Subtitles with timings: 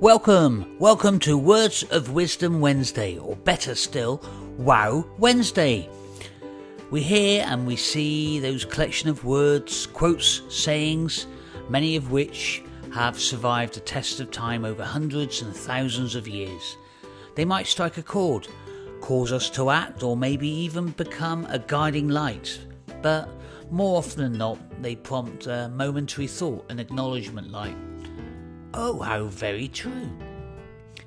[0.00, 4.22] Welcome, welcome to Words of Wisdom Wednesday, or better still,
[4.56, 5.90] Wow Wednesday.
[6.92, 11.26] We hear and we see those collection of words, quotes, sayings,
[11.68, 12.62] many of which
[12.94, 16.76] have survived a test of time over hundreds and thousands of years.
[17.34, 18.46] They might strike a chord,
[19.00, 22.56] cause us to act, or maybe even become a guiding light.
[23.02, 23.28] But
[23.68, 27.74] more often than not, they prompt a momentary thought and acknowledgement like,
[28.74, 30.10] Oh, how very true.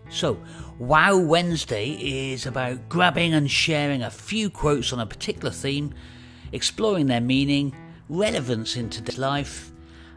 [0.09, 0.37] So,
[0.79, 5.93] Wow Wednesday is about grabbing and sharing a few quotes on a particular theme,
[6.51, 7.73] exploring their meaning,
[8.09, 9.71] relevance in today's life,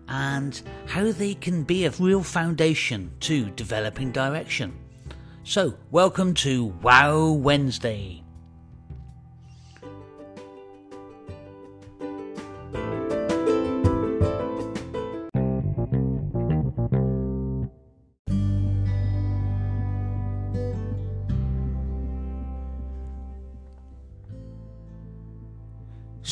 [0.09, 4.77] and how they can be a real foundation to developing direction.
[5.45, 8.24] So, welcome to Wow Wednesday.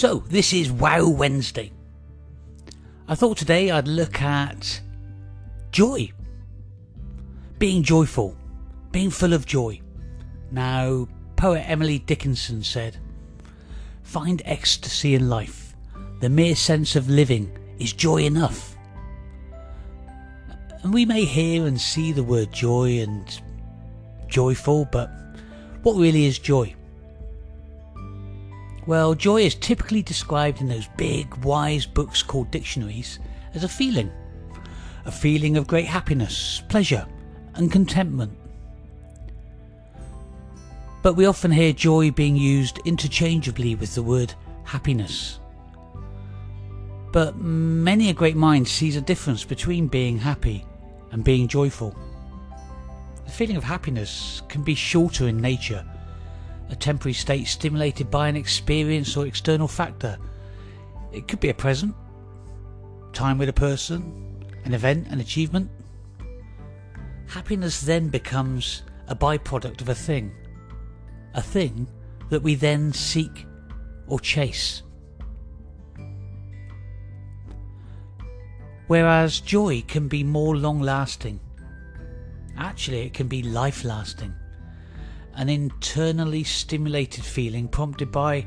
[0.03, 1.71] So, this is Wow Wednesday.
[3.07, 4.81] I thought today I'd look at
[5.71, 6.11] joy.
[7.61, 8.37] Being joyful,
[8.91, 9.81] being full of joy.
[10.51, 12.97] Now, poet Emily Dickinson said,
[14.03, 15.77] Find ecstasy in life.
[16.19, 18.75] The mere sense of living is joy enough.
[20.83, 23.41] And we may hear and see the word joy and
[24.27, 25.13] joyful, but
[25.85, 26.75] what really is joy?
[28.85, 33.21] Well, joy is typically described in those big, wise books called dictionaries
[33.55, 34.11] as a feeling.
[35.05, 37.07] A feeling of great happiness, pleasure,
[37.55, 38.37] and contentment.
[41.03, 45.39] But we often hear joy being used interchangeably with the word happiness.
[47.13, 50.65] But many a great mind sees a difference between being happy
[51.13, 51.95] and being joyful.
[53.27, 55.85] The feeling of happiness can be shorter in nature
[56.73, 60.19] a temporary state stimulated by an experience or external factor.
[61.13, 61.95] It could be a present,
[63.13, 65.71] time with a person, an event, an achievement.
[67.29, 70.35] Happiness then becomes a byproduct of a thing,
[71.35, 71.87] a thing
[72.31, 73.47] that we then seek
[74.07, 74.83] or chase.
[78.87, 81.39] Whereas joy can be more long lasting.
[82.57, 84.35] Actually, it can be life lasting
[85.35, 88.45] an internally stimulated feeling prompted by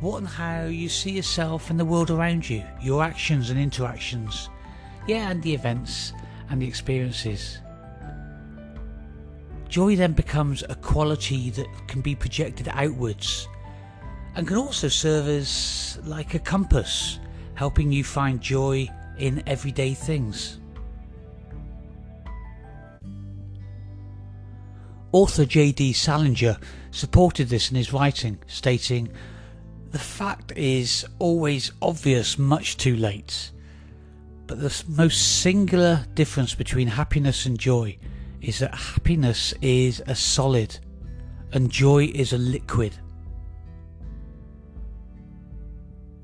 [0.00, 4.48] what and how you see yourself and the world around you, your actions and interactions,
[5.06, 6.12] yeah, and the events
[6.50, 7.58] and the experiences.
[9.68, 13.48] Joy then becomes a quality that can be projected outwards
[14.34, 17.18] and can also serve as like a compass,
[17.54, 18.88] helping you find joy
[19.18, 20.60] in everyday things.
[25.12, 25.94] Author J.D.
[25.94, 26.58] Salinger
[26.90, 29.08] supported this in his writing, stating,
[29.90, 33.52] The fact is always obvious much too late.
[34.46, 37.98] But the most singular difference between happiness and joy
[38.40, 40.78] is that happiness is a solid
[41.52, 42.94] and joy is a liquid.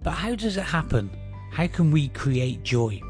[0.02, 1.10] But how does it happen?
[1.50, 3.00] How can we create joy?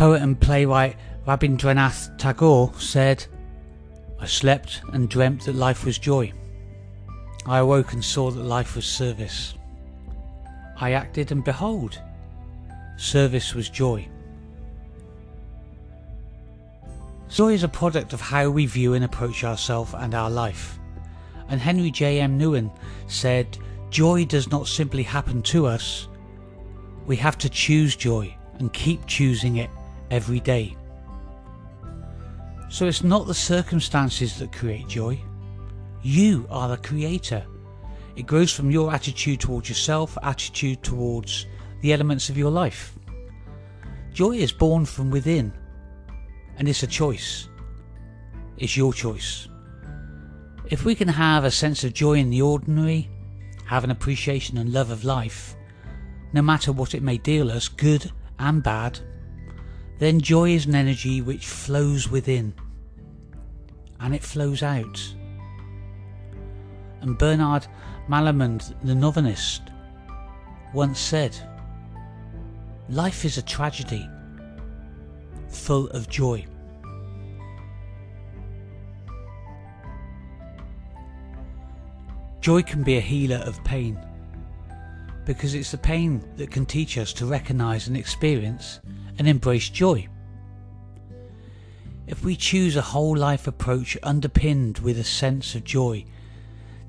[0.00, 0.96] Poet and playwright
[1.26, 3.26] Rabindranath Tagore said,
[4.18, 6.32] I slept and dreamt that life was joy.
[7.44, 9.52] I awoke and saw that life was service.
[10.78, 12.00] I acted and behold,
[12.96, 14.08] service was joy.
[17.28, 20.78] Joy is a product of how we view and approach ourselves and our life.
[21.50, 22.22] And Henri J.
[22.22, 22.38] M.
[22.38, 22.74] Nouwen
[23.06, 23.58] said,
[23.90, 26.08] Joy does not simply happen to us,
[27.06, 29.68] we have to choose joy and keep choosing it
[30.10, 30.76] every day.
[32.68, 35.20] So it's not the circumstances that create joy.
[36.02, 37.44] You are the creator.
[38.16, 41.46] It grows from your attitude towards yourself, attitude towards
[41.80, 42.94] the elements of your life.
[44.12, 45.52] Joy is born from within,
[46.56, 47.48] and it's a choice.
[48.56, 49.48] It's your choice.
[50.66, 53.08] If we can have a sense of joy in the ordinary,
[53.66, 55.56] have an appreciation and love of life,
[56.32, 59.00] no matter what it may deal us, good and bad,
[60.00, 62.54] then joy is an energy which flows within
[64.00, 65.14] and it flows out.
[67.02, 67.66] And Bernard
[68.08, 69.62] Malamud, the novelist,
[70.72, 71.36] once said,
[72.88, 74.08] Life is a tragedy
[75.48, 76.46] full of joy.
[82.40, 83.98] Joy can be a healer of pain,
[85.30, 88.80] because it's the pain that can teach us to recognize and experience
[89.16, 90.08] and embrace joy.
[92.08, 96.04] If we choose a whole life approach underpinned with a sense of joy,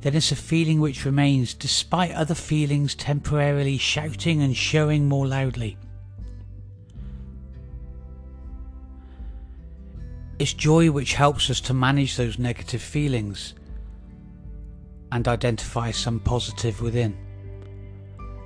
[0.01, 5.77] then it's a feeling which remains despite other feelings temporarily shouting and showing more loudly.
[10.39, 13.53] It's joy which helps us to manage those negative feelings
[15.11, 17.15] and identify some positive within.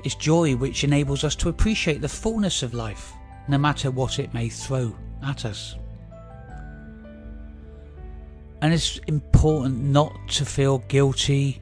[0.05, 3.11] It's joy which enables us to appreciate the fullness of life,
[3.47, 5.77] no matter what it may throw at us.
[8.61, 11.59] And it's important not to feel guilty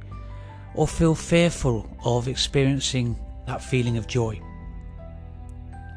[0.75, 3.17] or feel fearful of experiencing
[3.47, 4.41] that feeling of joy,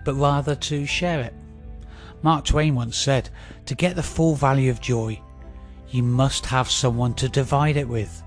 [0.05, 1.35] but rather to share it.
[2.23, 3.29] Mark Twain once said,
[3.65, 5.21] To get the full value of joy,
[5.89, 8.23] you must have someone to divide it with.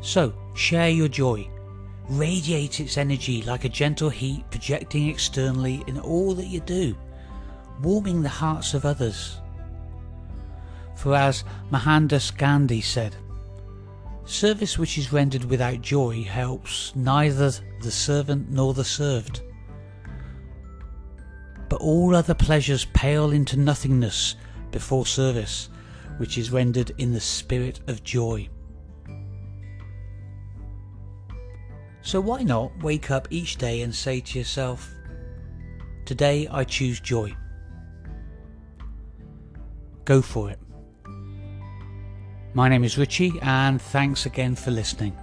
[0.00, 1.48] So, share your joy.
[2.08, 6.96] Radiate its energy like a gentle heat projecting externally in all that you do,
[7.82, 9.40] warming the hearts of others.
[10.96, 13.16] For as Mohandas Gandhi said,
[14.24, 19.42] service which is rendered without joy helps neither the servant nor the served
[21.72, 24.36] but all other pleasures pale into nothingness
[24.72, 25.70] before service,
[26.18, 28.46] which is rendered in the spirit of joy.
[32.12, 34.92] So why not wake up each day and say to yourself,
[36.04, 37.34] Today I choose joy.
[40.04, 40.58] Go for it.
[42.52, 45.16] My name is Richie, and thanks again for listening.